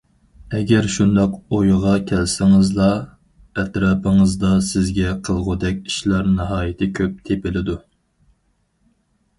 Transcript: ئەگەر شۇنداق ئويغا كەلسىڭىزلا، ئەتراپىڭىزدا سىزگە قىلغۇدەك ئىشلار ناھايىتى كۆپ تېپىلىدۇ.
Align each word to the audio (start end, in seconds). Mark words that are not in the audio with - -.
ئەگەر 0.59 0.85
شۇنداق 0.93 1.35
ئويغا 1.57 1.91
كەلسىڭىزلا، 2.11 2.87
ئەتراپىڭىزدا 3.65 4.55
سىزگە 4.71 5.13
قىلغۇدەك 5.29 5.85
ئىشلار 5.93 6.35
ناھايىتى 6.41 6.91
كۆپ 7.03 7.23
تېپىلىدۇ. 7.31 7.79